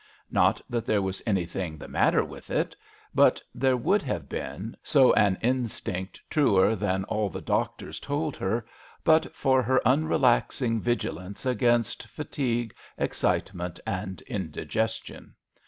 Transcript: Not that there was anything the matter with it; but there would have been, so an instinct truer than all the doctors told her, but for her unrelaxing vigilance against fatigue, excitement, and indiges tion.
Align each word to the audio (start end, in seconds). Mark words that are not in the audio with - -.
Not 0.31 0.59
that 0.67 0.87
there 0.87 0.99
was 1.03 1.21
anything 1.27 1.77
the 1.77 1.87
matter 1.87 2.25
with 2.25 2.49
it; 2.49 2.75
but 3.13 3.39
there 3.53 3.77
would 3.77 4.01
have 4.01 4.27
been, 4.27 4.75
so 4.81 5.13
an 5.13 5.37
instinct 5.43 6.19
truer 6.27 6.75
than 6.75 7.03
all 7.03 7.29
the 7.29 7.39
doctors 7.39 7.99
told 7.99 8.35
her, 8.37 8.65
but 9.03 9.35
for 9.35 9.61
her 9.61 9.79
unrelaxing 9.87 10.81
vigilance 10.81 11.45
against 11.45 12.07
fatigue, 12.07 12.73
excitement, 12.97 13.79
and 13.85 14.23
indiges 14.25 14.99
tion. 15.05 15.35